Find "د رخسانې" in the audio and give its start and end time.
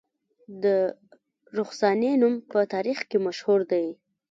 0.63-2.11